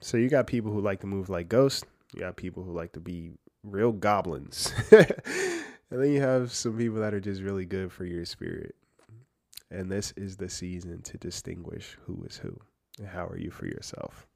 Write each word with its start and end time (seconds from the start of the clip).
So 0.00 0.16
you 0.16 0.28
got 0.28 0.46
people 0.46 0.72
who 0.72 0.80
like 0.80 1.00
to 1.00 1.06
move 1.06 1.28
like 1.28 1.48
ghosts. 1.48 1.84
You 2.14 2.20
got 2.20 2.36
people 2.36 2.62
who 2.62 2.72
like 2.72 2.92
to 2.92 3.00
be 3.00 3.32
real 3.62 3.92
goblins. 3.92 4.72
and 4.90 5.12
then 5.90 6.12
you 6.12 6.20
have 6.20 6.52
some 6.52 6.76
people 6.76 7.00
that 7.00 7.14
are 7.14 7.20
just 7.20 7.42
really 7.42 7.66
good 7.66 7.92
for 7.92 8.04
your 8.04 8.24
spirit. 8.24 8.74
And 9.70 9.90
this 9.90 10.12
is 10.16 10.36
the 10.36 10.48
season 10.48 11.02
to 11.02 11.18
distinguish 11.18 11.96
who 12.06 12.24
is 12.24 12.38
who. 12.38 12.58
And 12.98 13.08
how 13.08 13.26
are 13.26 13.38
you 13.38 13.50
for 13.50 13.66
yourself? 13.66 14.26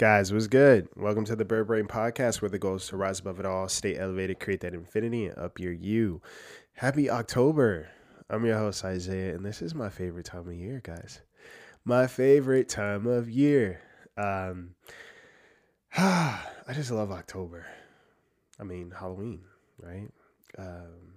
Guys, 0.00 0.32
what's 0.32 0.46
good? 0.46 0.88
Welcome 0.96 1.26
to 1.26 1.36
the 1.36 1.44
Bird 1.44 1.66
Brain 1.66 1.84
Podcast, 1.84 2.40
where 2.40 2.48
the 2.48 2.58
goal 2.58 2.76
is 2.76 2.86
to 2.86 2.96
rise 2.96 3.20
above 3.20 3.38
it 3.38 3.44
all, 3.44 3.68
stay 3.68 3.98
elevated, 3.98 4.40
create 4.40 4.60
that 4.60 4.72
infinity, 4.72 5.26
and 5.26 5.36
up 5.36 5.60
your 5.60 5.74
you. 5.74 6.22
Happy 6.72 7.10
October. 7.10 7.90
I'm 8.30 8.46
your 8.46 8.56
host, 8.56 8.82
Isaiah, 8.82 9.34
and 9.34 9.44
this 9.44 9.60
is 9.60 9.74
my 9.74 9.90
favorite 9.90 10.24
time 10.24 10.48
of 10.48 10.54
year, 10.54 10.80
guys. 10.82 11.20
My 11.84 12.06
favorite 12.06 12.66
time 12.66 13.06
of 13.06 13.28
year. 13.28 13.82
Um, 14.16 14.70
I 15.98 16.40
just 16.72 16.90
love 16.90 17.12
October. 17.12 17.66
I 18.58 18.64
mean, 18.64 18.94
Halloween, 18.98 19.42
right? 19.82 20.08
Um, 20.56 21.09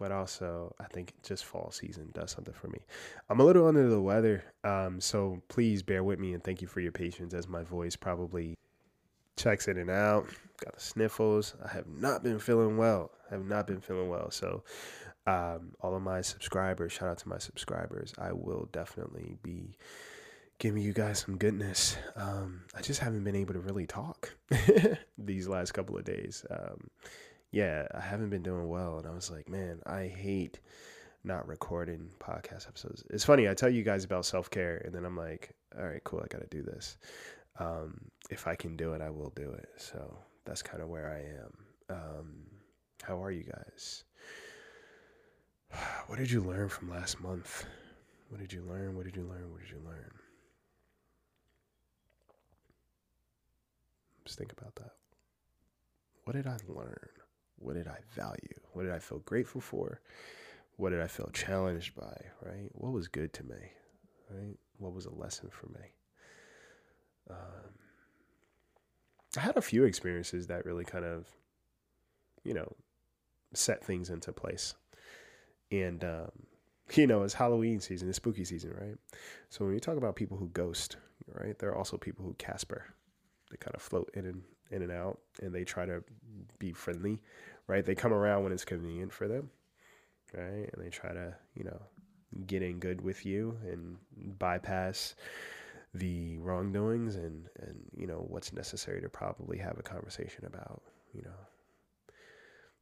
but 0.00 0.10
also 0.10 0.74
I 0.80 0.84
think 0.84 1.12
just 1.22 1.44
fall 1.44 1.70
season 1.70 2.10
does 2.14 2.30
something 2.30 2.54
for 2.54 2.68
me. 2.68 2.80
I'm 3.28 3.38
a 3.38 3.44
little 3.44 3.68
under 3.68 3.86
the 3.86 4.00
weather, 4.00 4.42
um, 4.64 4.98
so 4.98 5.42
please 5.48 5.82
bear 5.82 6.02
with 6.02 6.18
me 6.18 6.32
and 6.32 6.42
thank 6.42 6.62
you 6.62 6.66
for 6.66 6.80
your 6.80 6.90
patience 6.90 7.34
as 7.34 7.46
my 7.46 7.62
voice 7.62 7.96
probably 7.96 8.54
checks 9.36 9.68
in 9.68 9.76
and 9.76 9.90
out. 9.90 10.26
Got 10.64 10.74
the 10.74 10.80
sniffles. 10.80 11.54
I 11.62 11.68
have 11.68 11.86
not 11.86 12.22
been 12.22 12.38
feeling 12.38 12.78
well. 12.78 13.10
I 13.30 13.34
have 13.34 13.44
not 13.44 13.66
been 13.66 13.82
feeling 13.82 14.08
well. 14.08 14.30
So, 14.30 14.64
um, 15.26 15.72
all 15.80 15.94
of 15.94 16.02
my 16.02 16.22
subscribers, 16.22 16.92
shout 16.92 17.10
out 17.10 17.18
to 17.18 17.28
my 17.28 17.38
subscribers. 17.38 18.14
I 18.18 18.32
will 18.32 18.70
definitely 18.72 19.36
be 19.42 19.76
giving 20.58 20.82
you 20.82 20.94
guys 20.94 21.18
some 21.18 21.36
goodness. 21.36 21.98
Um, 22.16 22.62
I 22.74 22.80
just 22.80 23.00
haven't 23.00 23.24
been 23.24 23.36
able 23.36 23.52
to 23.52 23.60
really 23.60 23.86
talk 23.86 24.34
these 25.18 25.46
last 25.46 25.72
couple 25.72 25.98
of 25.98 26.04
days. 26.04 26.44
Yeah, 27.50 27.86
I 27.94 28.00
haven't 28.00 28.30
been 28.30 28.42
doing 28.42 28.68
well. 28.68 28.98
And 28.98 29.06
I 29.06 29.10
was 29.10 29.30
like, 29.30 29.48
man, 29.48 29.80
I 29.86 30.06
hate 30.06 30.60
not 31.24 31.46
recording 31.48 32.10
podcast 32.18 32.68
episodes. 32.68 33.04
It's 33.10 33.24
funny, 33.24 33.48
I 33.48 33.54
tell 33.54 33.68
you 33.68 33.82
guys 33.82 34.04
about 34.04 34.24
self 34.24 34.50
care, 34.50 34.82
and 34.84 34.94
then 34.94 35.04
I'm 35.04 35.16
like, 35.16 35.54
all 35.76 35.86
right, 35.86 36.02
cool, 36.04 36.20
I 36.24 36.28
got 36.28 36.40
to 36.40 36.56
do 36.56 36.62
this. 36.62 36.96
Um, 37.58 38.00
if 38.30 38.46
I 38.46 38.54
can 38.54 38.76
do 38.76 38.94
it, 38.94 39.02
I 39.02 39.10
will 39.10 39.32
do 39.36 39.50
it. 39.50 39.68
So 39.76 40.16
that's 40.44 40.62
kind 40.62 40.82
of 40.82 40.88
where 40.88 41.10
I 41.10 41.94
am. 41.94 41.96
Um, 41.96 42.32
how 43.02 43.22
are 43.22 43.30
you 43.30 43.44
guys? 43.44 44.04
What 46.06 46.18
did 46.18 46.30
you 46.30 46.40
learn 46.40 46.68
from 46.68 46.90
last 46.90 47.20
month? 47.20 47.64
What 48.30 48.40
did 48.40 48.52
you 48.52 48.62
learn? 48.62 48.96
What 48.96 49.04
did 49.04 49.14
you 49.14 49.22
learn? 49.22 49.50
What 49.52 49.60
did 49.60 49.70
you 49.70 49.80
learn? 49.84 50.10
Just 54.24 54.36
think 54.36 54.52
about 54.52 54.74
that. 54.76 54.92
What 56.24 56.34
did 56.34 56.48
I 56.48 56.56
learn? 56.66 57.19
What 57.60 57.74
did 57.74 57.86
I 57.86 57.98
value? 58.14 58.58
What 58.72 58.82
did 58.84 58.92
I 58.92 58.98
feel 58.98 59.18
grateful 59.20 59.60
for? 59.60 60.00
What 60.76 60.90
did 60.90 61.00
I 61.00 61.06
feel 61.06 61.30
challenged 61.32 61.94
by? 61.94 62.16
Right? 62.42 62.70
What 62.72 62.92
was 62.92 63.06
good 63.06 63.32
to 63.34 63.44
me? 63.44 63.72
Right? 64.30 64.56
What 64.78 64.94
was 64.94 65.04
a 65.06 65.14
lesson 65.14 65.50
for 65.50 65.66
me? 65.66 65.92
Um, 67.28 67.36
I 69.36 69.40
had 69.40 69.56
a 69.56 69.62
few 69.62 69.84
experiences 69.84 70.46
that 70.48 70.64
really 70.64 70.84
kind 70.84 71.04
of, 71.04 71.26
you 72.42 72.54
know, 72.54 72.72
set 73.52 73.84
things 73.84 74.10
into 74.10 74.32
place. 74.32 74.74
And, 75.70 76.02
um, 76.02 76.30
you 76.94 77.06
know, 77.06 77.22
it's 77.22 77.34
Halloween 77.34 77.80
season, 77.80 78.08
it's 78.08 78.16
spooky 78.16 78.44
season, 78.44 78.74
right? 78.80 78.96
So 79.50 79.64
when 79.64 79.74
you 79.74 79.80
talk 79.80 79.98
about 79.98 80.16
people 80.16 80.38
who 80.38 80.48
ghost, 80.48 80.96
right, 81.34 81.58
there 81.58 81.68
are 81.70 81.76
also 81.76 81.98
people 81.98 82.24
who 82.24 82.34
Casper. 82.38 82.86
They 83.50 83.56
kind 83.56 83.74
of 83.74 83.82
float 83.82 84.10
in 84.14 84.26
and 84.26 84.42
in 84.70 84.82
and 84.82 84.92
out, 84.92 85.18
and 85.42 85.52
they 85.52 85.64
try 85.64 85.84
to 85.84 86.02
be 86.58 86.72
friendly, 86.72 87.20
right? 87.66 87.84
They 87.84 87.94
come 87.94 88.12
around 88.12 88.44
when 88.44 88.52
it's 88.52 88.64
convenient 88.64 89.12
for 89.12 89.26
them, 89.26 89.50
right? 90.32 90.70
And 90.72 90.84
they 90.84 90.90
try 90.90 91.12
to, 91.12 91.34
you 91.54 91.64
know, 91.64 91.80
get 92.46 92.62
in 92.62 92.78
good 92.78 93.00
with 93.00 93.26
you 93.26 93.56
and 93.64 93.96
bypass 94.38 95.16
the 95.94 96.38
wrongdoings 96.38 97.16
and 97.16 97.48
and 97.58 97.76
you 97.96 98.06
know 98.06 98.24
what's 98.28 98.52
necessary 98.52 99.00
to 99.00 99.08
probably 99.08 99.58
have 99.58 99.76
a 99.78 99.82
conversation 99.82 100.44
about, 100.44 100.82
you 101.12 101.22
know. 101.22 101.30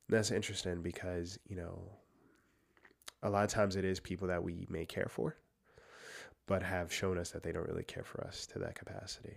And 0.09 0.17
that's 0.17 0.31
interesting 0.31 0.83
because, 0.83 1.39
you 1.49 1.57
know, 1.57 1.83
a 3.23 3.31
lot 3.31 3.45
of 3.45 3.51
times 3.51 3.77
it 3.77 3.85
is 3.85 4.01
people 4.01 4.29
that 4.29 4.43
we 4.43 4.67
may 4.69 4.85
care 4.87 5.09
for, 5.09 5.37
but 6.47 6.63
have 6.63 6.93
shown 6.93 7.19
us 7.19 7.31
that 7.31 7.43
they 7.43 7.53
don't 7.53 7.69
really 7.69 7.85
care 7.85 8.05
for 8.05 8.25
us 8.27 8.47
to 8.47 8.59
that 8.61 8.75
capacity. 8.75 9.37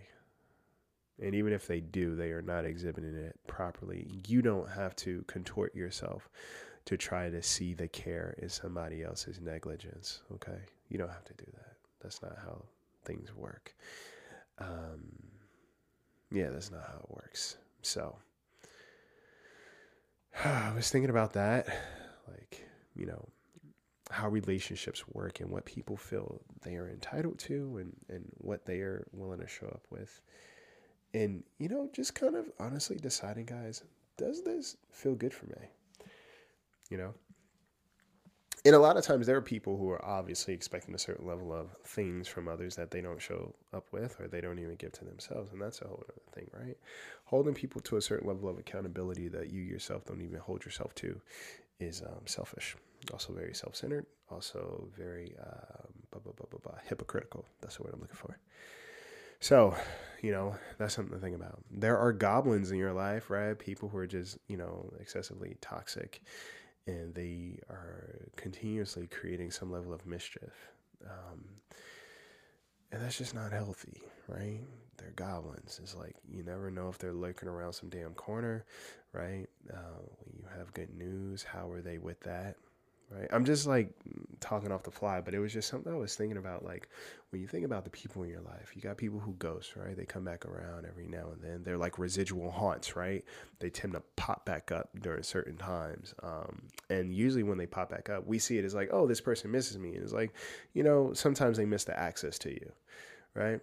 And 1.21 1.35
even 1.35 1.53
if 1.53 1.67
they 1.67 1.79
do, 1.79 2.15
they 2.15 2.31
are 2.31 2.41
not 2.41 2.65
exhibiting 2.65 3.15
it 3.15 3.39
properly. 3.47 4.07
You 4.27 4.41
don't 4.41 4.69
have 4.69 4.95
to 4.97 5.23
contort 5.27 5.75
yourself 5.75 6.29
to 6.85 6.97
try 6.97 7.29
to 7.29 7.43
see 7.43 7.73
the 7.73 7.87
care 7.87 8.35
in 8.39 8.49
somebody 8.49 9.03
else's 9.03 9.39
negligence. 9.39 10.21
Okay. 10.33 10.57
You 10.89 10.97
don't 10.97 11.11
have 11.11 11.25
to 11.25 11.33
do 11.33 11.45
that. 11.53 11.75
That's 12.01 12.21
not 12.21 12.37
how 12.43 12.63
things 13.05 13.35
work. 13.35 13.75
Um, 14.57 15.13
yeah, 16.31 16.49
that's 16.49 16.71
not 16.71 16.81
how 16.87 16.99
it 17.03 17.09
works. 17.09 17.57
So 17.81 18.15
I 20.43 20.73
was 20.75 20.89
thinking 20.89 21.09
about 21.09 21.33
that. 21.33 21.67
Like, 22.27 22.65
you 22.95 23.05
know, 23.05 23.27
how 24.09 24.27
relationships 24.27 25.07
work 25.07 25.39
and 25.39 25.49
what 25.49 25.65
people 25.65 25.95
feel 25.95 26.41
they 26.63 26.75
are 26.75 26.89
entitled 26.89 27.39
to 27.39 27.77
and, 27.77 27.95
and 28.09 28.25
what 28.39 28.65
they 28.65 28.79
are 28.79 29.07
willing 29.13 29.39
to 29.39 29.47
show 29.47 29.67
up 29.67 29.83
with 29.89 30.21
and 31.13 31.43
you 31.57 31.69
know 31.69 31.89
just 31.93 32.15
kind 32.15 32.35
of 32.35 32.45
honestly 32.59 32.97
deciding 32.97 33.45
guys 33.45 33.83
does 34.21 34.43
this 34.43 34.77
feel 34.91 35.15
good 35.15 35.33
for 35.33 35.47
me? 35.47 35.67
You 36.89 36.97
know? 36.97 37.13
And 38.63 38.75
a 38.75 38.79
lot 38.79 38.95
of 38.95 39.03
times 39.03 39.25
there 39.25 39.35
are 39.35 39.41
people 39.41 39.75
who 39.75 39.89
are 39.89 40.05
obviously 40.05 40.53
expecting 40.53 40.93
a 40.93 40.99
certain 40.99 41.25
level 41.25 41.51
of 41.51 41.71
things 41.83 42.27
from 42.27 42.47
others 42.47 42.75
that 42.75 42.91
they 42.91 43.01
don't 43.01 43.19
show 43.19 43.55
up 43.73 43.87
with 43.91 44.19
or 44.19 44.27
they 44.27 44.39
don't 44.39 44.59
even 44.59 44.75
give 44.75 44.91
to 44.91 45.05
themselves 45.05 45.51
and 45.51 45.59
that's 45.59 45.81
a 45.81 45.87
whole 45.87 46.03
other 46.07 46.21
thing 46.33 46.47
right? 46.53 46.77
Holding 47.25 47.55
people 47.55 47.81
to 47.81 47.97
a 47.97 48.01
certain 48.01 48.27
level 48.27 48.47
of 48.47 48.59
accountability 48.59 49.29
that 49.29 49.51
you 49.51 49.63
yourself 49.63 50.05
don't 50.05 50.21
even 50.21 50.39
hold 50.39 50.63
yourself 50.63 50.93
to 50.95 51.19
is 51.79 52.03
um, 52.03 52.21
selfish. 52.25 52.75
Also 53.11 53.33
very 53.33 53.55
self-centered 53.55 54.05
also 54.29 54.87
very 54.95 55.35
um, 55.41 55.91
blah, 56.11 56.21
blah, 56.21 56.59
blah, 56.63 56.79
hypocritical. 56.87 57.45
That's 57.61 57.77
the 57.77 57.83
word 57.83 57.93
i'm 57.95 58.01
looking 58.01 58.15
for 58.15 58.37
so, 59.41 59.75
you 60.21 60.31
know, 60.31 60.55
that's 60.77 60.93
something 60.93 61.13
to 61.13 61.19
think 61.19 61.35
about. 61.35 61.59
There 61.69 61.97
are 61.97 62.13
goblins 62.13 62.71
in 62.71 62.77
your 62.77 62.93
life, 62.93 63.29
right? 63.29 63.57
People 63.57 63.89
who 63.89 63.97
are 63.97 64.07
just, 64.07 64.37
you 64.47 64.55
know, 64.55 64.93
excessively 64.99 65.57
toxic 65.59 66.21
and 66.87 67.13
they 67.13 67.59
are 67.69 68.27
continuously 68.35 69.07
creating 69.07 69.51
some 69.51 69.71
level 69.71 69.93
of 69.93 70.05
mischief. 70.05 70.71
Um, 71.05 71.45
and 72.91 73.01
that's 73.01 73.17
just 73.17 73.33
not 73.33 73.51
healthy, 73.51 74.01
right? 74.27 74.59
They're 74.97 75.11
goblins. 75.15 75.79
It's 75.81 75.95
like 75.95 76.15
you 76.29 76.43
never 76.43 76.69
know 76.69 76.89
if 76.89 76.97
they're 76.97 77.13
lurking 77.13 77.49
around 77.49 77.73
some 77.73 77.89
damn 77.89 78.13
corner, 78.13 78.65
right? 79.13 79.47
Uh, 79.71 80.01
when 80.19 80.37
you 80.37 80.45
have 80.57 80.73
good 80.73 80.93
news, 80.95 81.43
how 81.43 81.69
are 81.71 81.81
they 81.81 81.97
with 81.97 82.19
that? 82.21 82.57
Right? 83.11 83.27
I'm 83.31 83.45
just 83.45 83.67
like 83.67 83.89
talking 84.39 84.71
off 84.71 84.83
the 84.83 84.91
fly, 84.91 85.21
but 85.21 85.33
it 85.33 85.39
was 85.39 85.53
just 85.53 85.67
something 85.67 85.91
I 85.91 85.97
was 85.97 86.15
thinking 86.15 86.37
about. 86.37 86.63
Like 86.63 86.89
when 87.29 87.41
you 87.41 87.47
think 87.47 87.65
about 87.65 87.83
the 87.83 87.89
people 87.89 88.23
in 88.23 88.29
your 88.29 88.41
life, 88.41 88.71
you 88.75 88.81
got 88.81 88.97
people 88.97 89.19
who 89.19 89.33
ghost, 89.33 89.75
right? 89.75 89.95
They 89.95 90.05
come 90.05 90.23
back 90.23 90.45
around 90.45 90.85
every 90.85 91.07
now 91.07 91.29
and 91.31 91.41
then. 91.41 91.63
They're 91.63 91.77
like 91.77 91.99
residual 91.99 92.51
haunts, 92.51 92.95
right? 92.95 93.23
They 93.59 93.69
tend 93.69 93.93
to 93.93 94.01
pop 94.15 94.45
back 94.45 94.71
up 94.71 94.89
during 95.01 95.23
certain 95.23 95.57
times. 95.57 96.13
Um, 96.23 96.63
and 96.89 97.13
usually 97.13 97.43
when 97.43 97.57
they 97.57 97.67
pop 97.67 97.89
back 97.89 98.09
up, 98.09 98.25
we 98.25 98.39
see 98.39 98.57
it 98.57 98.65
as 98.65 98.73
like, 98.73 98.89
oh, 98.91 99.07
this 99.07 99.21
person 99.21 99.51
misses 99.51 99.77
me. 99.77 99.95
And 99.95 100.03
it's 100.03 100.13
like, 100.13 100.33
you 100.73 100.83
know, 100.83 101.13
sometimes 101.13 101.57
they 101.57 101.65
miss 101.65 101.83
the 101.83 101.99
access 101.99 102.39
to 102.39 102.49
you, 102.51 102.71
right? 103.35 103.59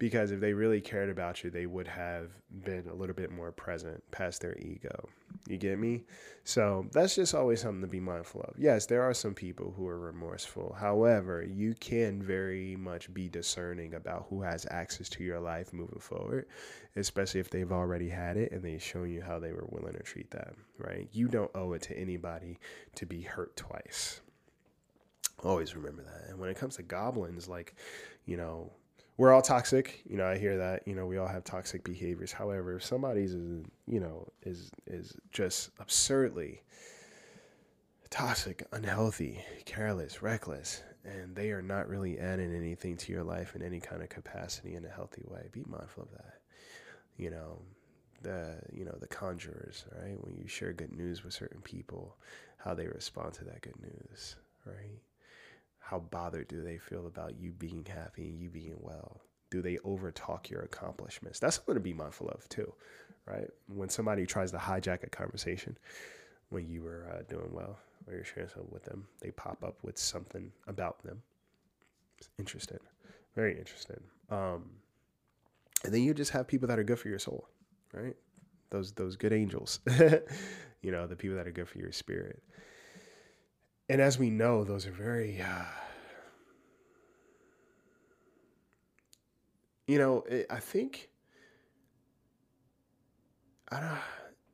because 0.00 0.30
if 0.32 0.40
they 0.40 0.54
really 0.54 0.80
cared 0.80 1.10
about 1.10 1.44
you, 1.44 1.50
they 1.50 1.66
would 1.66 1.86
have 1.86 2.30
been 2.64 2.88
a 2.88 2.94
little 2.94 3.14
bit 3.14 3.30
more 3.30 3.52
present 3.52 4.02
past 4.10 4.40
their 4.40 4.56
ego. 4.58 5.08
You 5.48 5.56
get 5.56 5.78
me? 5.78 6.04
So 6.44 6.86
that's 6.92 7.14
just 7.14 7.34
always 7.34 7.60
something 7.60 7.80
to 7.80 7.86
be 7.86 8.00
mindful 8.00 8.42
of. 8.42 8.54
Yes, 8.58 8.86
there 8.86 9.02
are 9.02 9.14
some 9.14 9.34
people 9.34 9.72
who 9.76 9.86
are 9.88 9.98
remorseful. 9.98 10.76
However, 10.78 11.42
you 11.42 11.74
can 11.74 12.22
very 12.22 12.76
much 12.76 13.12
be 13.12 13.28
discerning 13.28 13.94
about 13.94 14.26
who 14.28 14.42
has 14.42 14.66
access 14.70 15.08
to 15.10 15.24
your 15.24 15.40
life 15.40 15.72
moving 15.72 15.98
forward, 15.98 16.46
especially 16.96 17.40
if 17.40 17.50
they've 17.50 17.72
already 17.72 18.08
had 18.08 18.36
it 18.36 18.52
and 18.52 18.62
they've 18.62 18.82
shown 18.82 19.10
you 19.10 19.22
how 19.22 19.38
they 19.38 19.52
were 19.52 19.66
willing 19.70 19.94
to 19.94 20.02
treat 20.02 20.30
that, 20.30 20.54
right? 20.78 21.08
You 21.12 21.28
don't 21.28 21.50
owe 21.54 21.72
it 21.72 21.82
to 21.82 21.96
anybody 21.96 22.58
to 22.96 23.06
be 23.06 23.22
hurt 23.22 23.56
twice. 23.56 24.20
Always 25.42 25.74
remember 25.74 26.02
that. 26.02 26.28
And 26.28 26.38
when 26.38 26.50
it 26.50 26.58
comes 26.58 26.76
to 26.76 26.82
goblins, 26.82 27.48
like, 27.48 27.74
you 28.26 28.36
know, 28.36 28.70
we're 29.20 29.34
all 29.34 29.42
toxic. 29.42 30.00
You 30.08 30.16
know, 30.16 30.26
I 30.26 30.38
hear 30.38 30.56
that. 30.56 30.88
You 30.88 30.94
know, 30.94 31.04
we 31.04 31.18
all 31.18 31.28
have 31.28 31.44
toxic 31.44 31.84
behaviors. 31.84 32.32
However, 32.32 32.76
if 32.76 32.84
somebody's, 32.84 33.34
you 33.34 34.00
know, 34.00 34.26
is 34.44 34.70
is 34.86 35.14
just 35.30 35.72
absurdly 35.78 36.62
toxic, 38.08 38.66
unhealthy, 38.72 39.44
careless, 39.66 40.22
reckless, 40.22 40.82
and 41.04 41.36
they 41.36 41.50
are 41.50 41.60
not 41.60 41.86
really 41.86 42.18
adding 42.18 42.56
anything 42.56 42.96
to 42.96 43.12
your 43.12 43.22
life 43.22 43.54
in 43.54 43.60
any 43.60 43.78
kind 43.78 44.02
of 44.02 44.08
capacity 44.08 44.74
in 44.74 44.86
a 44.86 44.88
healthy 44.88 45.22
way, 45.26 45.50
be 45.52 45.64
mindful 45.68 46.04
of 46.04 46.10
that. 46.12 46.38
You 47.18 47.28
know, 47.28 47.58
the 48.22 48.56
you 48.72 48.86
know 48.86 48.96
the 48.98 49.06
conjurers, 49.06 49.84
right? 50.00 50.16
When 50.24 50.34
you 50.34 50.48
share 50.48 50.72
good 50.72 50.92
news 50.92 51.22
with 51.22 51.34
certain 51.34 51.60
people, 51.60 52.16
how 52.56 52.72
they 52.72 52.86
respond 52.86 53.34
to 53.34 53.44
that 53.44 53.60
good 53.60 53.82
news, 53.82 54.36
right? 54.64 55.02
How 55.80 55.98
bothered 55.98 56.48
do 56.48 56.62
they 56.62 56.78
feel 56.78 57.06
about 57.06 57.38
you 57.40 57.52
being 57.52 57.84
happy 57.84 58.28
and 58.28 58.38
you 58.38 58.48
being 58.48 58.76
well? 58.78 59.22
Do 59.50 59.60
they 59.60 59.76
overtalk 59.78 60.48
your 60.48 60.60
accomplishments? 60.62 61.40
That's 61.40 61.56
something 61.56 61.74
to 61.74 61.80
be 61.80 61.92
mindful 61.92 62.28
of 62.28 62.48
too, 62.48 62.72
right? 63.26 63.48
When 63.66 63.88
somebody 63.88 64.24
tries 64.26 64.52
to 64.52 64.58
hijack 64.58 65.02
a 65.02 65.10
conversation 65.10 65.76
when 66.50 66.68
you 66.68 66.82
were 66.82 67.08
uh, 67.12 67.22
doing 67.28 67.50
well 67.52 67.78
or 68.06 68.14
you're 68.14 68.24
sharing 68.24 68.48
something 68.48 68.70
with 68.70 68.84
them, 68.84 69.08
they 69.20 69.30
pop 69.32 69.64
up 69.64 69.78
with 69.82 69.98
something 69.98 70.52
about 70.68 71.02
them. 71.02 71.22
It's 72.18 72.28
interesting, 72.38 72.78
very 73.34 73.58
interesting. 73.58 74.00
Um, 74.30 74.70
and 75.84 75.92
then 75.92 76.02
you 76.02 76.14
just 76.14 76.30
have 76.32 76.46
people 76.46 76.68
that 76.68 76.78
are 76.78 76.84
good 76.84 76.98
for 76.98 77.08
your 77.08 77.18
soul, 77.18 77.48
right? 77.92 78.14
Those 78.70 78.92
those 78.92 79.16
good 79.16 79.32
angels, 79.32 79.80
you 80.82 80.92
know, 80.92 81.08
the 81.08 81.16
people 81.16 81.36
that 81.36 81.48
are 81.48 81.52
good 81.52 81.68
for 81.68 81.78
your 81.78 81.90
spirit 81.90 82.42
and 83.90 84.00
as 84.00 84.20
we 84.20 84.30
know, 84.30 84.62
those 84.62 84.86
are 84.86 84.92
very, 84.92 85.42
uh, 85.42 85.64
you 89.88 89.98
know, 89.98 90.24
I 90.48 90.60
think, 90.60 91.08
I 93.72 93.80
don't. 93.80 93.98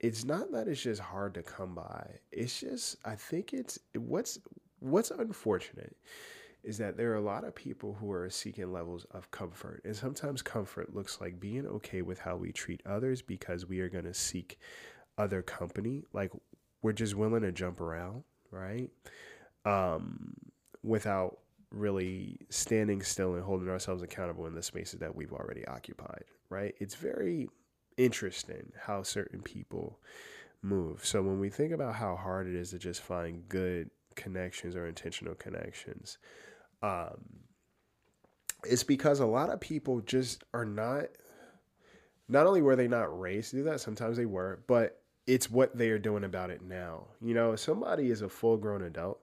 It's 0.01 0.25
not 0.25 0.53
that 0.53 0.69
it's 0.69 0.83
just 0.83 1.03
hard 1.03 1.35
to 1.35 1.43
come 1.43 1.75
by. 1.75 2.19
It's 2.33 2.61
just 2.61 2.97
I 3.05 3.15
think 3.15 3.53
it's 3.53 3.79
what's 3.95 4.39
what's 4.79 5.11
unfortunate 5.11 5.97
is 6.65 6.79
that 6.79 6.97
there 6.97 7.13
are 7.13 7.17
a 7.17 7.21
lot 7.21 7.45
of 7.45 7.55
people 7.55 7.95
who 8.01 8.11
are 8.13 8.31
seeking 8.31 8.73
levels 8.73 9.05
of 9.11 9.31
comfort. 9.31 9.83
And 9.85 9.95
sometimes 9.95 10.41
comfort 10.41 10.95
looks 10.95 11.21
like 11.21 11.39
being 11.39 11.67
okay 11.67 12.01
with 12.01 12.21
how 12.21 12.37
we 12.37 12.53
treat 12.53 12.81
others 12.87 13.21
because 13.21 13.67
we 13.67 13.81
are 13.81 13.91
going 13.91 14.05
to 14.05 14.15
seek 14.15 14.59
other 15.19 15.43
company. 15.43 16.05
Like 16.15 16.33
we're 16.83 16.93
just 16.93 17.15
willing 17.15 17.43
to 17.43 17.53
jump 17.53 17.81
around, 17.83 18.25
right? 18.51 18.91
um, 19.67 20.35
without 20.83 21.39
really 21.71 22.39
standing 22.49 23.03
still 23.03 23.35
and 23.35 23.45
holding 23.45 23.69
ourselves 23.69 24.03
accountable 24.03 24.47
in 24.47 24.55
the 24.55 24.63
spaces 24.63 25.01
that 25.01 25.15
we've 25.15 25.33
already 25.33 25.67
occupied, 25.67 26.25
right? 26.49 26.75
It's 26.79 26.95
very 26.95 27.49
interesting 27.99 28.73
how 28.81 29.03
certain 29.03 29.43
people 29.43 29.99
move. 30.63 31.05
So 31.05 31.23
when 31.23 31.41
we 31.41 31.51
think 31.51 31.73
about 31.73 31.97
how 31.97 32.17
hard 32.17 32.47
it 32.47 32.55
is 32.55 32.71
to 32.71 32.79
just 32.79 33.03
find 33.03 33.49
good 33.49 33.91
connections 34.15 34.77
or 34.77 34.87
intentional 34.87 35.35
connections, 35.35 36.19
um, 36.83 37.41
it's 38.65 38.85
because 38.85 39.21
a 39.21 39.27
lot 39.27 39.51
of 39.51 39.61
people 39.61 40.01
just 40.01 40.45
are 40.55 40.65
not. 40.65 41.07
Not 42.29 42.47
only 42.47 42.63
were 42.63 42.77
they 42.77 42.89
not 42.89 43.21
raised 43.21 43.51
to 43.51 43.57
do 43.59 43.65
that, 43.65 43.81
sometimes 43.81 44.17
they 44.17 44.27
were, 44.27 44.63
but 44.67 45.01
it's 45.27 45.51
what 45.51 45.77
they 45.77 45.91
are 45.91 45.99
doing 45.99 46.25
about 46.25 46.51
it 46.51 46.63
now. 46.63 47.07
You 47.21 47.35
know, 47.35 47.57
somebody 47.57 48.11
is 48.11 48.23
a 48.23 48.29
full 48.29 48.57
grown 48.57 48.83
adult 48.83 49.21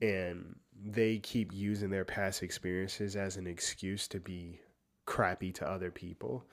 and 0.00 0.54
they 0.84 1.18
keep 1.18 1.52
using 1.52 1.90
their 1.90 2.04
past 2.04 2.42
experiences 2.42 3.16
as 3.16 3.36
an 3.36 3.46
excuse 3.46 4.06
to 4.08 4.20
be 4.20 4.60
crappy 5.06 5.52
to 5.52 5.68
other 5.68 5.90
people. 5.90 6.44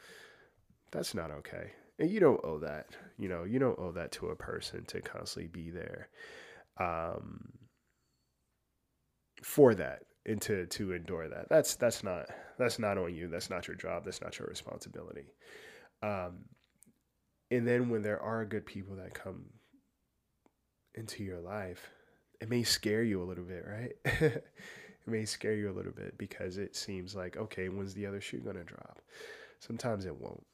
That's 0.91 1.13
not 1.13 1.31
okay. 1.31 1.71
And 1.99 2.09
you 2.09 2.19
don't 2.19 2.43
owe 2.43 2.59
that. 2.59 2.87
You 3.17 3.29
know, 3.29 3.43
you 3.43 3.59
don't 3.59 3.79
owe 3.79 3.91
that 3.91 4.11
to 4.13 4.27
a 4.27 4.35
person 4.35 4.85
to 4.85 5.01
constantly 5.01 5.47
be 5.47 5.69
there 5.69 6.09
um, 6.79 7.51
for 9.43 9.75
that 9.75 9.99
and 10.25 10.41
to 10.41 10.65
to 10.67 10.93
endure 10.93 11.29
that. 11.29 11.47
That's 11.49 11.75
that's 11.75 12.03
not 12.03 12.27
that's 12.57 12.79
not 12.79 12.97
on 12.97 13.13
you. 13.13 13.27
That's 13.27 13.49
not 13.49 13.67
your 13.67 13.77
job. 13.77 14.05
That's 14.05 14.21
not 14.21 14.37
your 14.39 14.47
responsibility. 14.47 15.27
Um, 16.01 16.45
and 17.51 17.67
then 17.67 17.89
when 17.89 18.01
there 18.01 18.21
are 18.21 18.45
good 18.45 18.65
people 18.65 18.95
that 18.95 19.13
come 19.13 19.43
into 20.95 21.23
your 21.23 21.41
life, 21.41 21.89
it 22.39 22.49
may 22.49 22.63
scare 22.63 23.03
you 23.03 23.21
a 23.21 23.25
little 23.25 23.43
bit, 23.43 23.65
right? 23.67 23.91
it 24.05 24.43
may 25.05 25.25
scare 25.25 25.53
you 25.53 25.69
a 25.69 25.75
little 25.75 25.91
bit 25.91 26.17
because 26.17 26.57
it 26.57 26.75
seems 26.75 27.13
like, 27.13 27.35
okay, 27.35 27.67
when's 27.67 27.93
the 27.93 28.05
other 28.05 28.21
shoe 28.21 28.39
going 28.39 28.55
to 28.55 28.63
drop? 28.63 29.01
Sometimes 29.59 30.05
it 30.05 30.15
won't. 30.19 30.45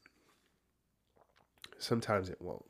Sometimes 1.77 2.29
it 2.29 2.41
won't. 2.41 2.65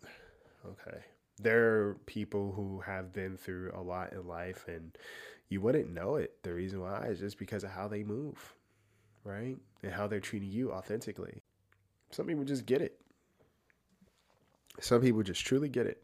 Okay. 0.66 1.00
There 1.40 1.66
are 1.66 1.98
people 2.06 2.52
who 2.52 2.82
have 2.82 3.14
been 3.14 3.38
through 3.38 3.72
a 3.74 3.82
lot 3.82 4.12
in 4.12 4.28
life 4.28 4.66
and 4.68 4.98
you 5.50 5.62
wouldn't 5.62 5.94
know 5.94 6.16
it. 6.16 6.34
The 6.44 6.54
reason 6.54 6.82
why 6.82 7.08
is 7.08 7.20
just 7.20 7.40
because 7.40 7.64
of 7.64 7.70
how 7.70 7.88
they 7.88 8.04
move, 8.04 8.56
right? 9.24 9.56
And 9.84 9.94
how 9.94 10.08
they're 10.08 10.20
treating 10.20 10.52
you 10.52 10.74
authentically. 10.74 11.42
Some 12.12 12.26
people 12.26 12.44
just 12.44 12.66
get 12.66 12.82
it. 12.82 13.00
Some 14.80 15.02
people 15.02 15.24
just 15.24 15.46
truly 15.46 15.70
get 15.70 15.88
it. 15.88 16.04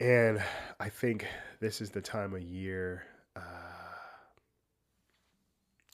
And 0.00 0.42
I 0.78 0.88
think 0.88 1.26
this 1.60 1.80
is 1.80 1.90
the 1.90 2.00
time 2.00 2.34
of 2.34 2.42
year 2.42 3.04
uh, 3.34 3.40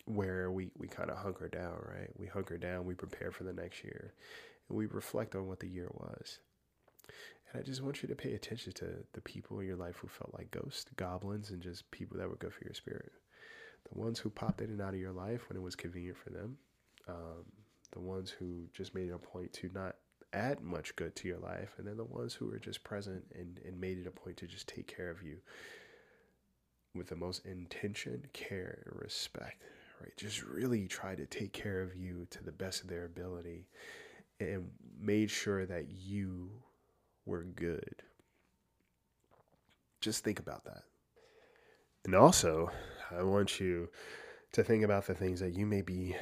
where 0.05 0.51
we, 0.51 0.71
we 0.77 0.89
kind 0.89 1.11
of 1.11 1.17
hunker 1.17 1.49
down, 1.49 1.79
right? 1.89 2.11
We 2.19 2.27
hunker 2.27 2.59
down, 2.59 2.85
we 2.85 2.95
prepare 2.95 3.31
for 3.31 3.45
the 3.45 3.53
next 3.53 3.83
year, 3.83 4.13
and 4.69 4.77
we 4.77 4.87
reflect 4.87 5.35
on 5.35 5.47
what 5.47 5.61
the 5.61 5.69
year 5.69 5.89
was. 5.95 6.39
And 7.51 7.61
I 7.61 7.65
just 7.65 7.83
want 7.83 8.03
you 8.03 8.09
to 8.09 8.15
pay 8.15 8.35
attention 8.35 8.73
to 8.75 8.87
the 9.15 9.23
people 9.23 9.61
in 9.61 9.67
your 9.67 9.77
life 9.77 9.97
who 9.97 10.09
felt 10.09 10.35
like 10.37 10.51
ghosts, 10.51 10.87
goblins, 10.97 11.51
and 11.51 11.63
just 11.63 11.91
people 11.91 12.19
that 12.19 12.29
were 12.29 12.37
good 12.37 12.53
for 12.53 12.65
your 12.65 12.75
spirit. 12.75 13.13
The 13.91 13.99
ones 13.99 14.19
who 14.19 14.29
popped 14.29 14.61
in 14.61 14.71
and 14.71 14.83
out 14.83 14.95
of 14.95 15.01
your 15.01 15.13
life 15.13 15.49
when 15.49 15.57
it 15.57 15.63
was 15.63 15.77
convenient 15.77 16.19
for 16.19 16.31
them. 16.31 16.59
Um, 17.09 17.45
the 17.93 18.01
ones 18.01 18.31
who 18.31 18.67
just 18.73 18.95
made 18.95 19.09
it 19.09 19.15
a 19.15 19.19
point 19.19 19.53
to 19.55 19.71
not 19.75 19.97
add 20.35 20.61
much 20.61 20.97
good 20.97 21.15
to 21.17 21.29
your 21.29 21.39
life, 21.39 21.75
and 21.79 21.87
then 21.87 21.97
the 21.97 22.05
ones 22.05 22.35
who 22.35 22.53
are 22.53 22.59
just 22.59 22.85
present 22.85 23.25
and, 23.35 23.61
and 23.65 23.81
made 23.81 23.99
it 23.99 24.07
a 24.07 24.11
point 24.11 24.37
to 24.39 24.47
just 24.47 24.67
take 24.67 24.87
care 24.87 25.11
of 25.11 25.23
you 25.23 25.39
with 26.95 27.09
the 27.09 27.17
most 27.17 27.45
intention, 27.47 28.25
care, 28.33 28.83
and 28.87 29.01
respect, 29.01 29.63
right? 30.01 30.17
Just 30.17 30.43
really 30.43 30.87
try 30.87 31.15
to 31.15 31.27
take 31.27 31.53
care 31.53 31.83
of 31.83 31.95
you 31.97 32.27
to 32.31 32.45
the 32.45 32.53
best 32.53 32.83
of 32.83 32.89
their 32.89 33.05
ability 33.05 33.67
and 34.41 34.71
made 35.01 35.31
sure 35.31 35.67
that 35.67 35.91
you 35.91 36.51
were 37.27 37.45
good. 37.45 38.03
Just 40.01 40.25
think 40.25 40.39
about 40.39 40.65
that. 40.65 40.83
And 42.05 42.15
also, 42.15 42.71
I 43.11 43.23
want 43.23 43.59
you 43.59 43.89
to 44.53 44.63
think 44.63 44.85
about 44.85 45.07
the 45.07 45.15
things 45.15 45.41
that 45.41 45.55
you 45.55 45.67
may 45.67 45.83
be 45.83 46.15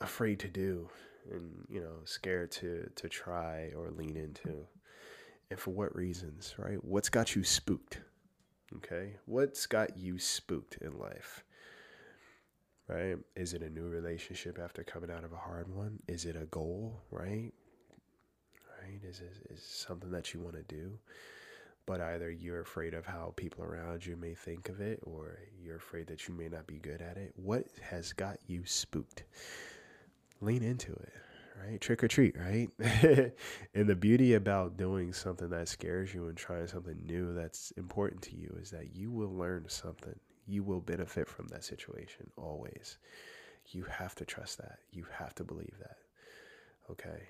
afraid 0.00 0.38
to 0.40 0.48
do 0.48 0.88
and 1.30 1.66
you 1.68 1.80
know 1.80 1.96
scared 2.04 2.50
to 2.52 2.90
to 2.96 3.08
try 3.08 3.70
or 3.76 3.90
lean 3.90 4.16
into. 4.16 4.66
And 5.50 5.58
for 5.58 5.70
what 5.70 5.94
reasons 5.96 6.54
right? 6.58 6.82
What's 6.84 7.08
got 7.08 7.34
you 7.34 7.44
spooked? 7.44 8.00
Okay? 8.76 9.16
What's 9.26 9.66
got 9.66 9.96
you 9.96 10.18
spooked 10.18 10.78
in 10.80 10.98
life? 10.98 11.44
Right? 12.88 13.16
Is 13.36 13.54
it 13.54 13.62
a 13.62 13.70
new 13.70 13.88
relationship 13.88 14.58
after 14.62 14.82
coming 14.82 15.10
out 15.10 15.24
of 15.24 15.32
a 15.32 15.36
hard 15.36 15.72
one? 15.74 16.00
Is 16.08 16.24
it 16.24 16.36
a 16.36 16.46
goal? 16.46 17.00
Right? 17.10 17.52
Right? 18.80 19.00
Is 19.02 19.22
is 19.50 19.62
something 19.62 20.10
that 20.10 20.32
you 20.34 20.40
want 20.40 20.56
to 20.56 20.62
do? 20.62 20.98
But 21.86 22.00
either 22.00 22.30
you're 22.30 22.60
afraid 22.60 22.94
of 22.94 23.06
how 23.06 23.32
people 23.36 23.64
around 23.64 24.06
you 24.06 24.16
may 24.16 24.34
think 24.34 24.68
of 24.68 24.80
it 24.80 25.00
or 25.02 25.38
you're 25.60 25.76
afraid 25.76 26.06
that 26.06 26.28
you 26.28 26.34
may 26.34 26.48
not 26.48 26.66
be 26.66 26.78
good 26.78 27.02
at 27.02 27.16
it. 27.16 27.32
What 27.34 27.66
has 27.82 28.12
got 28.12 28.38
you 28.46 28.62
spooked 28.64 29.24
lean 30.40 30.62
into 30.62 30.92
it, 30.92 31.12
right? 31.62 31.80
Trick 31.80 32.02
or 32.02 32.08
treat, 32.08 32.36
right? 32.38 32.70
and 33.74 33.86
the 33.88 33.96
beauty 33.96 34.34
about 34.34 34.76
doing 34.76 35.12
something 35.12 35.50
that 35.50 35.68
scares 35.68 36.14
you 36.14 36.28
and 36.28 36.36
trying 36.36 36.66
something 36.66 37.00
new 37.06 37.34
that's 37.34 37.70
important 37.72 38.22
to 38.22 38.36
you 38.36 38.56
is 38.60 38.70
that 38.70 38.94
you 38.94 39.10
will 39.10 39.34
learn 39.34 39.66
something. 39.68 40.18
You 40.46 40.62
will 40.62 40.80
benefit 40.80 41.28
from 41.28 41.48
that 41.48 41.64
situation 41.64 42.30
always. 42.36 42.98
You 43.66 43.84
have 43.84 44.14
to 44.16 44.24
trust 44.24 44.58
that. 44.58 44.78
You 44.90 45.06
have 45.18 45.34
to 45.36 45.44
believe 45.44 45.74
that. 45.78 45.98
Okay. 46.90 47.28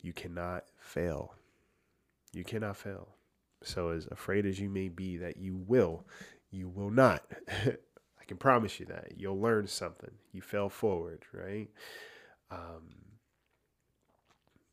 You 0.00 0.12
cannot 0.12 0.64
fail. 0.78 1.34
You 2.32 2.44
cannot 2.44 2.76
fail. 2.76 3.08
So, 3.62 3.90
as 3.90 4.06
afraid 4.10 4.46
as 4.46 4.58
you 4.58 4.68
may 4.68 4.88
be 4.88 5.18
that 5.18 5.36
you 5.36 5.54
will, 5.54 6.04
you 6.50 6.68
will 6.68 6.90
not. 6.90 7.24
I 7.48 8.24
can 8.26 8.36
promise 8.36 8.80
you 8.80 8.86
that. 8.86 9.12
You'll 9.16 9.40
learn 9.40 9.66
something. 9.66 10.10
You 10.32 10.40
fell 10.40 10.68
forward, 10.68 11.22
right? 11.32 11.68
Um, 12.52 12.82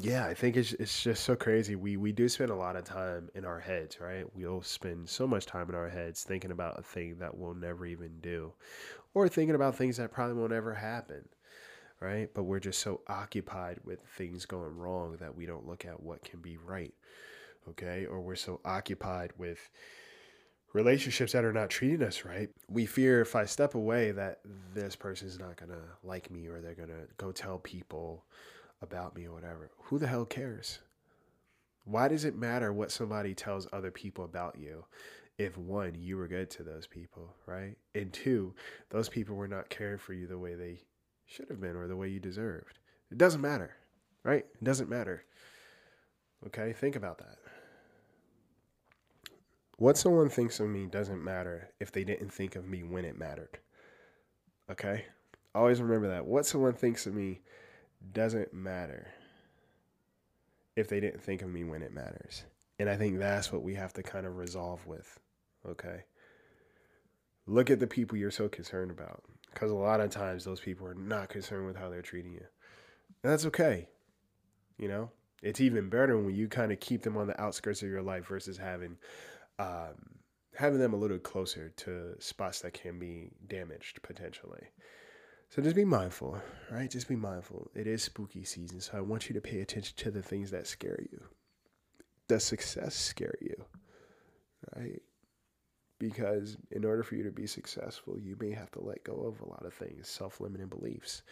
yeah, 0.01 0.25
I 0.25 0.33
think 0.33 0.55
it's 0.55 0.71
it's 0.73 1.03
just 1.03 1.23
so 1.25 1.35
crazy. 1.35 1.75
We 1.75 1.97
we 1.97 2.13
do 2.13 2.29
spend 2.29 2.51
a 2.51 2.55
lot 2.55 2.77
of 2.77 2.85
time 2.85 3.29
in 3.35 3.43
our 3.43 3.59
heads, 3.59 3.99
right? 3.99 4.25
We'll 4.33 4.61
spend 4.61 5.09
so 5.09 5.27
much 5.27 5.45
time 5.45 5.67
in 5.69 5.75
our 5.75 5.89
heads 5.89 6.23
thinking 6.23 6.51
about 6.51 6.79
a 6.79 6.83
thing 6.83 7.17
that 7.19 7.37
we'll 7.37 7.53
never 7.53 7.85
even 7.85 8.19
do, 8.21 8.53
or 9.13 9.27
thinking 9.27 9.55
about 9.55 9.75
things 9.75 9.97
that 9.97 10.11
probably 10.11 10.35
won't 10.35 10.53
ever 10.53 10.73
happen, 10.73 11.27
right? 12.01 12.29
But 12.33 12.43
we're 12.43 12.59
just 12.61 12.79
so 12.79 13.01
occupied 13.07 13.79
with 13.85 14.01
things 14.17 14.45
going 14.45 14.77
wrong 14.77 15.17
that 15.19 15.35
we 15.35 15.45
don't 15.45 15.67
look 15.67 15.85
at 15.85 16.01
what 16.03 16.23
can 16.23 16.41
be 16.41 16.57
right, 16.57 16.93
okay? 17.69 18.05
Or 18.05 18.21
we're 18.21 18.35
so 18.35 18.61
occupied 18.65 19.33
with 19.37 19.69
relationships 20.73 21.33
that 21.33 21.45
are 21.45 21.53
not 21.53 21.69
treating 21.69 22.03
us 22.03 22.25
right. 22.25 22.49
We 22.69 22.85
fear 22.85 23.21
if 23.21 23.35
I 23.35 23.45
step 23.45 23.75
away 23.75 24.11
that 24.11 24.39
this 24.73 24.95
person's 24.95 25.39
not 25.39 25.57
gonna 25.57 25.81
like 26.03 26.29
me, 26.29 26.47
or 26.47 26.61
they're 26.61 26.75
gonna 26.75 27.07
go 27.17 27.31
tell 27.31 27.57
people 27.57 28.25
about 28.81 29.15
me 29.15 29.25
or 29.25 29.33
whatever. 29.33 29.71
Who 29.83 29.99
the 29.99 30.07
hell 30.07 30.25
cares? 30.25 30.79
Why 31.85 32.07
does 32.07 32.25
it 32.25 32.37
matter 32.37 32.71
what 32.71 32.91
somebody 32.91 33.33
tells 33.33 33.67
other 33.73 33.91
people 33.91 34.25
about 34.25 34.57
you 34.59 34.85
if 35.37 35.57
one, 35.57 35.95
you 35.97 36.17
were 36.17 36.27
good 36.27 36.49
to 36.51 36.63
those 36.63 36.85
people, 36.85 37.33
right? 37.45 37.75
And 37.95 38.11
two, 38.13 38.53
those 38.89 39.09
people 39.09 39.35
were 39.35 39.47
not 39.47 39.69
caring 39.69 39.97
for 39.97 40.13
you 40.13 40.27
the 40.27 40.37
way 40.37 40.53
they 40.53 40.81
should 41.25 41.49
have 41.49 41.61
been 41.61 41.75
or 41.75 41.87
the 41.87 41.95
way 41.95 42.09
you 42.09 42.19
deserved? 42.19 42.77
It 43.09 43.17
doesn't 43.17 43.41
matter, 43.41 43.71
right? 44.23 44.45
It 44.53 44.63
doesn't 44.63 44.89
matter. 44.89 45.23
Okay, 46.45 46.73
think 46.73 46.95
about 46.95 47.17
that. 47.19 47.37
What 49.79 49.97
someone 49.97 50.27
thinks 50.27 50.59
of 50.59 50.67
me 50.67 50.87
doesn't 50.87 51.23
matter 51.23 51.69
if 51.79 51.89
they 51.89 52.03
didn't 52.03 52.33
think 52.33 52.57
of 52.57 52.67
me 52.67 52.83
when 52.83 53.05
it 53.05 53.17
mattered. 53.17 53.59
Okay? 54.69 55.05
Always 55.55 55.81
remember 55.81 56.09
that. 56.09 56.25
What 56.25 56.45
someone 56.45 56.73
thinks 56.73 57.07
of 57.07 57.13
me 57.13 57.39
doesn't 58.11 58.53
matter 58.53 59.07
if 60.75 60.89
they 60.89 60.99
didn't 60.99 61.23
think 61.23 61.41
of 61.41 61.49
me 61.49 61.63
when 61.63 61.81
it 61.81 61.93
matters. 61.93 62.43
And 62.77 62.89
I 62.89 62.97
think 62.97 63.19
that's 63.19 63.53
what 63.53 63.63
we 63.63 63.73
have 63.75 63.93
to 63.93 64.03
kind 64.03 64.25
of 64.25 64.35
resolve 64.35 64.85
with. 64.85 65.17
Okay. 65.65 66.03
Look 67.47 67.69
at 67.69 67.79
the 67.79 67.87
people 67.87 68.17
you're 68.17 68.31
so 68.31 68.49
concerned 68.49 68.91
about. 68.91 69.23
Because 69.53 69.71
a 69.71 69.75
lot 69.75 70.01
of 70.01 70.09
times 70.09 70.43
those 70.43 70.59
people 70.59 70.87
are 70.87 70.93
not 70.93 71.29
concerned 71.29 71.65
with 71.65 71.77
how 71.77 71.89
they're 71.89 72.01
treating 72.01 72.33
you. 72.33 72.45
And 73.23 73.31
that's 73.31 73.45
okay. 73.45 73.87
You 74.77 74.89
know, 74.89 75.11
it's 75.41 75.61
even 75.61 75.87
better 75.87 76.17
when 76.17 76.35
you 76.35 76.49
kind 76.49 76.73
of 76.73 76.81
keep 76.81 77.03
them 77.03 77.15
on 77.15 77.27
the 77.27 77.41
outskirts 77.41 77.81
of 77.81 77.87
your 77.87 78.01
life 78.01 78.27
versus 78.27 78.57
having 78.57 78.97
um, 79.59 79.95
having 80.55 80.79
them 80.79 80.93
a 80.93 80.97
little 80.97 81.19
closer 81.19 81.69
to 81.77 82.15
spots 82.19 82.61
that 82.61 82.73
can 82.73 82.97
be 82.97 83.29
damaged 83.47 84.01
potentially. 84.01 84.67
So 85.49 85.61
just 85.61 85.75
be 85.75 85.85
mindful, 85.85 86.39
right? 86.71 86.89
Just 86.89 87.07
be 87.07 87.15
mindful. 87.15 87.69
It 87.75 87.87
is 87.87 88.03
spooky 88.03 88.43
season, 88.43 88.79
so 88.81 88.97
I 88.97 89.01
want 89.01 89.29
you 89.29 89.33
to 89.33 89.41
pay 89.41 89.61
attention 89.61 89.95
to 89.97 90.11
the 90.11 90.21
things 90.21 90.51
that 90.51 90.67
scare 90.67 90.99
you. 91.11 91.21
Does 92.27 92.43
success 92.43 92.95
scare 92.95 93.35
you? 93.41 93.55
Right? 94.75 95.01
Because 95.97 96.55
in 96.71 96.85
order 96.85 97.03
for 97.03 97.15
you 97.15 97.23
to 97.23 97.31
be 97.31 97.47
successful, 97.47 98.17
you 98.19 98.37
may 98.39 98.51
have 98.51 98.71
to 98.71 98.81
let 98.81 99.03
go 99.03 99.13
of 99.13 99.41
a 99.41 99.49
lot 99.49 99.65
of 99.65 99.73
things, 99.73 100.07
self 100.07 100.39
limiting 100.39 100.67
beliefs, 100.67 101.23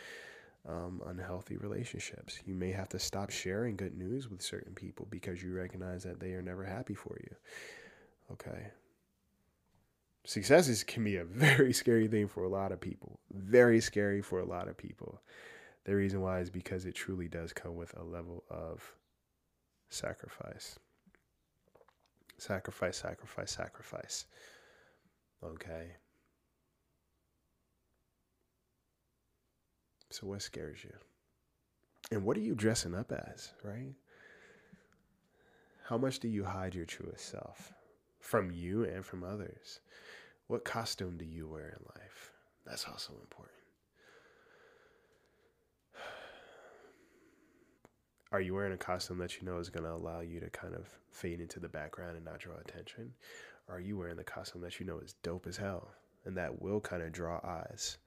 um, 0.67 1.01
unhealthy 1.05 1.55
relationships. 1.57 2.39
You 2.45 2.55
may 2.55 2.71
have 2.71 2.89
to 2.89 2.99
stop 2.99 3.29
sharing 3.29 3.77
good 3.77 3.97
news 3.97 4.29
with 4.29 4.41
certain 4.41 4.73
people 4.73 5.07
because 5.11 5.43
you 5.43 5.53
recognize 5.53 6.03
that 6.03 6.19
they 6.19 6.31
are 6.33 6.41
never 6.41 6.65
happy 6.65 6.95
for 6.95 7.17
you. 7.21 7.35
Okay 8.31 8.71
success 10.27 10.67
is, 10.67 10.83
can 10.83 11.03
be 11.03 11.15
a 11.15 11.23
very 11.23 11.73
scary 11.73 12.07
thing 12.07 12.27
for 12.27 12.43
a 12.43 12.49
lot 12.49 12.71
of 12.71 12.79
people. 12.79 13.19
Very 13.31 13.79
scary 13.81 14.21
for 14.21 14.39
a 14.39 14.45
lot 14.45 14.67
of 14.67 14.77
people. 14.77 15.21
The 15.85 15.95
reason 15.95 16.21
why 16.21 16.41
is 16.41 16.49
because 16.49 16.85
it 16.85 16.95
truly 16.95 17.29
does 17.29 17.53
come 17.53 17.75
with 17.75 17.97
a 17.97 18.03
level 18.03 18.43
of 18.49 18.93
sacrifice. 19.89 20.77
Sacrifice, 22.37 22.97
sacrifice, 22.97 23.51
sacrifice. 23.51 24.25
Okay. 25.43 25.95
So, 30.09 30.27
what 30.27 30.41
scares 30.41 30.83
you? 30.83 30.93
And 32.11 32.23
what 32.23 32.37
are 32.37 32.41
you 32.41 32.53
dressing 32.53 32.93
up 32.93 33.11
as, 33.11 33.53
right? 33.63 33.93
How 35.85 35.97
much 35.97 36.19
do 36.19 36.27
you 36.27 36.43
hide 36.43 36.75
your 36.75 36.85
truest 36.85 37.29
self 37.29 37.73
from 38.27 38.51
you 38.51 38.83
and 38.83 39.05
from 39.05 39.23
others? 39.23 39.79
What 40.47 40.65
costume 40.65 41.15
do 41.17 41.23
you 41.23 41.47
wear 41.47 41.69
in 41.69 41.85
life? 41.95 42.33
That's 42.65 42.85
also 42.85 43.13
important. 43.21 43.55
Are 48.33 48.41
you 48.41 48.53
wearing 48.53 48.73
a 48.73 48.77
costume 48.77 49.19
that 49.19 49.37
you 49.37 49.45
know 49.45 49.59
is 49.59 49.69
going 49.69 49.85
to 49.85 49.93
allow 49.93 50.19
you 50.19 50.41
to 50.41 50.49
kind 50.49 50.75
of 50.75 50.89
fade 51.09 51.39
into 51.39 51.61
the 51.61 51.69
background 51.69 52.17
and 52.17 52.25
not 52.25 52.39
draw 52.39 52.57
attention? 52.57 53.13
Or 53.69 53.75
are 53.75 53.79
you 53.79 53.97
wearing 53.97 54.17
the 54.17 54.25
costume 54.25 54.61
that 54.61 54.77
you 54.77 54.85
know 54.85 54.99
is 54.99 55.15
dope 55.23 55.47
as 55.47 55.55
hell 55.55 55.91
and 56.25 56.35
that 56.35 56.61
will 56.61 56.81
kind 56.81 57.03
of 57.03 57.13
draw 57.13 57.39
eyes? 57.45 57.97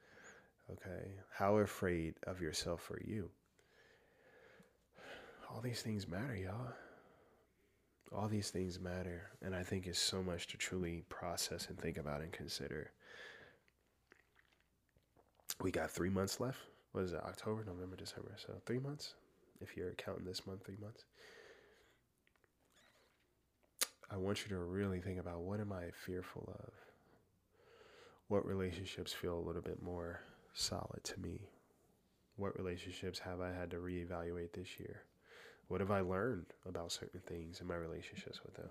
Okay. 0.70 1.12
How 1.32 1.56
afraid 1.56 2.16
of 2.26 2.42
yourself 2.42 2.90
are 2.90 3.02
you? 3.02 3.30
All 5.50 5.62
these 5.62 5.80
things 5.80 6.06
matter, 6.06 6.36
y'all 6.36 6.74
all 8.12 8.28
these 8.28 8.50
things 8.50 8.80
matter 8.80 9.30
and 9.42 9.54
i 9.54 9.62
think 9.62 9.86
it's 9.86 10.00
so 10.00 10.22
much 10.22 10.48
to 10.48 10.56
truly 10.56 11.04
process 11.08 11.68
and 11.68 11.78
think 11.78 11.96
about 11.96 12.20
and 12.20 12.32
consider. 12.32 12.90
We 15.62 15.70
got 15.70 15.90
three 15.90 16.08
months 16.08 16.40
left. 16.40 16.58
What 16.92 17.04
is 17.04 17.12
it 17.12 17.22
october 17.24 17.64
november 17.64 17.96
december? 17.96 18.34
So 18.36 18.54
three 18.66 18.78
months? 18.78 19.14
If 19.60 19.76
you're 19.76 19.92
counting 19.92 20.24
this 20.24 20.46
month 20.46 20.64
three 20.64 20.78
months. 20.80 21.04
I 24.10 24.16
want 24.16 24.42
you 24.42 24.48
to 24.56 24.62
really 24.62 25.00
think 25.00 25.20
about 25.20 25.42
what 25.42 25.60
am 25.60 25.72
i 25.72 25.90
fearful 25.92 26.52
of? 26.64 26.72
What 28.28 28.46
relationships 28.46 29.12
feel 29.12 29.38
a 29.38 29.46
little 29.46 29.62
bit 29.62 29.82
more 29.82 30.20
solid 30.54 31.04
to 31.04 31.20
me? 31.20 31.50
What 32.36 32.56
relationships 32.58 33.18
have 33.20 33.40
i 33.40 33.52
had 33.52 33.70
to 33.70 33.76
reevaluate 33.76 34.52
this 34.52 34.80
year 34.80 35.02
what 35.70 35.80
have 35.80 35.92
I 35.92 36.00
learned 36.00 36.46
about 36.66 36.90
certain 36.90 37.20
things 37.20 37.60
in 37.60 37.68
my 37.68 37.76
relationships 37.76 38.40
with 38.44 38.54
them? 38.54 38.70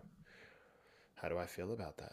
How 1.15 1.29
do 1.29 1.37
I 1.37 1.45
feel 1.45 1.71
about 1.71 1.95
that? 1.95 2.11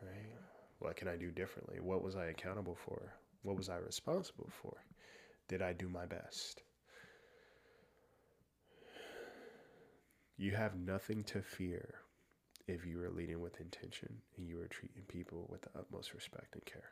Right? 0.00 0.30
What 0.78 0.94
can 0.94 1.08
I 1.08 1.16
do 1.16 1.32
differently? 1.32 1.80
What 1.80 2.04
was 2.04 2.14
I 2.14 2.26
accountable 2.26 2.76
for? 2.76 3.14
What 3.42 3.56
was 3.56 3.68
I 3.68 3.78
responsible 3.78 4.48
for? 4.62 4.76
Did 5.48 5.60
I 5.60 5.72
do 5.72 5.88
my 5.88 6.06
best? 6.06 6.62
You 10.36 10.52
have 10.52 10.76
nothing 10.76 11.24
to 11.24 11.42
fear 11.42 11.94
if 12.68 12.86
you 12.86 13.02
are 13.02 13.10
leading 13.10 13.40
with 13.40 13.60
intention 13.60 14.18
and 14.36 14.46
you 14.46 14.60
are 14.60 14.68
treating 14.68 15.02
people 15.08 15.48
with 15.50 15.62
the 15.62 15.70
utmost 15.76 16.14
respect 16.14 16.54
and 16.54 16.64
care. 16.64 16.90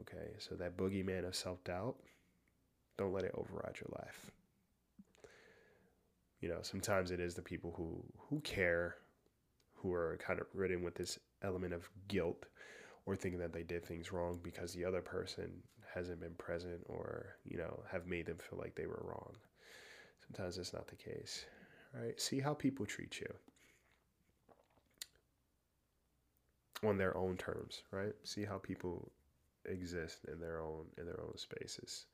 Okay, 0.00 0.30
so 0.38 0.54
that 0.54 0.78
boogeyman 0.78 1.28
of 1.28 1.36
self 1.36 1.62
doubt, 1.64 1.96
don't 2.96 3.12
let 3.12 3.24
it 3.24 3.34
override 3.34 3.76
your 3.78 3.90
life 3.98 4.30
you 6.40 6.48
know, 6.48 6.58
sometimes 6.62 7.10
it 7.10 7.20
is 7.20 7.34
the 7.34 7.42
people 7.42 7.72
who 7.76 8.02
who 8.28 8.40
care, 8.40 8.96
who 9.74 9.92
are 9.92 10.18
kind 10.24 10.40
of 10.40 10.46
ridden 10.54 10.82
with 10.82 10.94
this 10.94 11.18
element 11.42 11.74
of 11.74 11.88
guilt 12.08 12.46
or 13.06 13.14
thinking 13.14 13.40
that 13.40 13.52
they 13.52 13.62
did 13.62 13.84
things 13.84 14.12
wrong 14.12 14.40
because 14.42 14.72
the 14.72 14.84
other 14.84 15.00
person 15.00 15.50
hasn't 15.94 16.20
been 16.20 16.34
present 16.34 16.80
or 16.86 17.36
you 17.44 17.58
know 17.58 17.82
have 17.90 18.06
made 18.06 18.26
them 18.26 18.38
feel 18.38 18.58
like 18.58 18.74
they 18.74 18.86
were 18.86 19.02
wrong. 19.04 19.34
Sometimes 20.26 20.56
that's 20.56 20.72
not 20.72 20.86
the 20.86 20.96
case, 20.96 21.44
right? 21.94 22.18
See 22.20 22.40
how 22.40 22.54
people 22.54 22.86
treat 22.86 23.20
you 23.20 23.32
on 26.88 26.96
their 26.96 27.16
own 27.16 27.36
terms, 27.36 27.82
right? 27.90 28.14
See 28.24 28.44
how 28.44 28.56
people 28.56 29.10
exist 29.66 30.20
in 30.32 30.40
their 30.40 30.60
own 30.60 30.86
in 30.96 31.04
their 31.04 31.20
own 31.20 31.36
spaces. 31.36 32.06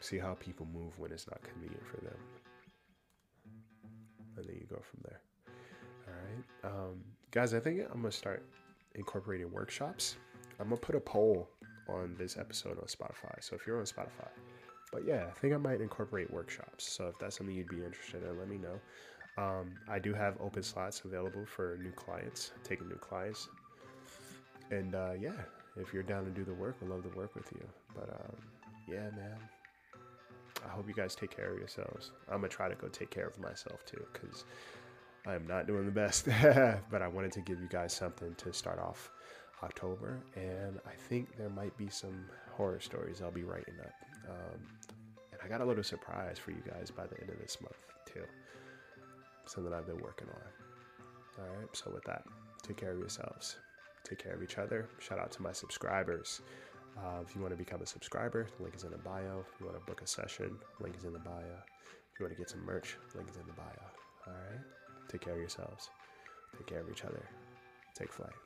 See 0.00 0.18
how 0.18 0.34
people 0.34 0.66
move 0.72 0.98
when 0.98 1.12
it's 1.12 1.26
not 1.26 1.42
convenient 1.42 1.84
for 1.86 2.00
them 2.02 2.16
and 4.36 4.46
then 4.46 4.56
you 4.56 4.66
go 4.68 4.80
from 4.80 5.00
there. 5.02 5.20
All 6.06 6.14
right, 6.14 6.72
um, 6.72 7.00
guys. 7.30 7.54
I 7.54 7.60
think 7.60 7.80
I'm 7.90 8.00
gonna 8.00 8.12
start 8.12 8.44
incorporating 8.94 9.50
workshops. 9.50 10.16
I'm 10.60 10.68
gonna 10.68 10.80
put 10.80 10.94
a 10.94 11.00
poll 11.00 11.48
on 11.88 12.14
this 12.18 12.36
episode 12.36 12.78
on 12.78 12.84
Spotify. 12.84 13.34
So 13.40 13.56
if 13.56 13.66
you're 13.66 13.78
on 13.78 13.84
Spotify, 13.84 14.28
but 14.92 15.04
yeah, 15.06 15.26
I 15.28 15.38
think 15.40 15.54
I 15.54 15.56
might 15.56 15.80
incorporate 15.80 16.32
workshops. 16.32 16.90
So 16.90 17.08
if 17.08 17.18
that's 17.18 17.36
something 17.36 17.54
you'd 17.54 17.68
be 17.68 17.84
interested 17.84 18.22
in, 18.22 18.38
let 18.38 18.48
me 18.48 18.58
know. 18.58 18.80
Um, 19.36 19.74
I 19.88 19.98
do 19.98 20.14
have 20.14 20.36
open 20.40 20.62
slots 20.62 21.02
available 21.04 21.44
for 21.44 21.78
new 21.82 21.90
clients, 21.90 22.52
taking 22.62 22.88
new 22.88 22.96
clients. 22.96 23.48
And 24.70 24.94
uh, 24.94 25.12
yeah, 25.20 25.32
if 25.76 25.92
you're 25.92 26.04
down 26.04 26.24
to 26.24 26.30
do 26.30 26.44
the 26.44 26.54
work, 26.54 26.76
we'd 26.80 26.90
love 26.90 27.02
to 27.02 27.16
work 27.16 27.34
with 27.34 27.50
you. 27.52 27.66
But 27.94 28.10
um, 28.10 28.36
yeah, 28.88 29.10
man. 29.16 29.36
I 30.64 30.68
hope 30.68 30.88
you 30.88 30.94
guys 30.94 31.14
take 31.14 31.34
care 31.34 31.52
of 31.52 31.58
yourselves. 31.58 32.10
I'm 32.28 32.36
gonna 32.38 32.48
try 32.48 32.68
to 32.68 32.74
go 32.74 32.88
take 32.88 33.10
care 33.10 33.26
of 33.26 33.38
myself 33.38 33.84
too, 33.84 34.02
because 34.12 34.44
I 35.26 35.34
am 35.34 35.46
not 35.46 35.66
doing 35.66 35.86
the 35.86 35.92
best. 35.92 36.26
but 36.90 37.02
I 37.02 37.08
wanted 37.08 37.32
to 37.32 37.40
give 37.40 37.60
you 37.60 37.68
guys 37.68 37.92
something 37.92 38.34
to 38.36 38.52
start 38.52 38.78
off 38.78 39.10
October, 39.62 40.20
and 40.36 40.78
I 40.86 40.94
think 41.08 41.36
there 41.36 41.48
might 41.48 41.76
be 41.76 41.88
some 41.88 42.26
horror 42.52 42.80
stories 42.80 43.20
I'll 43.22 43.30
be 43.30 43.44
writing 43.44 43.74
up. 43.80 43.92
Um, 44.28 44.60
and 45.32 45.40
I 45.42 45.48
got 45.48 45.60
a 45.60 45.64
little 45.64 45.84
surprise 45.84 46.38
for 46.38 46.50
you 46.50 46.62
guys 46.68 46.90
by 46.90 47.06
the 47.06 47.20
end 47.20 47.30
of 47.30 47.38
this 47.38 47.58
month 47.60 47.76
too. 48.06 48.24
Something 49.46 49.72
I've 49.72 49.86
been 49.86 49.98
working 49.98 50.28
on. 50.28 51.44
All 51.44 51.56
right. 51.56 51.68
So 51.72 51.90
with 51.92 52.04
that, 52.04 52.24
take 52.62 52.76
care 52.76 52.92
of 52.92 52.98
yourselves. 52.98 53.56
Take 54.04 54.18
care 54.18 54.32
of 54.34 54.42
each 54.42 54.58
other. 54.58 54.88
Shout 54.98 55.18
out 55.18 55.32
to 55.32 55.42
my 55.42 55.52
subscribers. 55.52 56.42
Uh, 56.96 57.20
if 57.26 57.34
you 57.34 57.40
want 57.40 57.52
to 57.52 57.56
become 57.56 57.82
a 57.82 57.86
subscriber, 57.86 58.46
the 58.56 58.62
link 58.62 58.74
is 58.76 58.84
in 58.84 58.90
the 58.90 58.98
bio. 58.98 59.40
If 59.40 59.60
you 59.60 59.66
want 59.66 59.78
to 59.78 59.84
book 59.84 60.00
a 60.02 60.06
session, 60.06 60.56
link 60.80 60.96
is 60.96 61.04
in 61.04 61.12
the 61.12 61.18
bio. 61.18 61.56
If 62.12 62.20
you 62.20 62.26
want 62.26 62.36
to 62.36 62.38
get 62.40 62.50
some 62.50 62.64
merch, 62.64 62.96
link 63.14 63.28
is 63.28 63.36
in 63.36 63.46
the 63.46 63.52
bio. 63.52 63.84
All 64.26 64.32
right. 64.32 64.60
Take 65.08 65.22
care 65.22 65.34
of 65.34 65.40
yourselves. 65.40 65.90
Take 66.56 66.66
care 66.66 66.80
of 66.80 66.88
each 66.90 67.04
other. 67.04 67.22
Take 67.96 68.12
flight. 68.12 68.43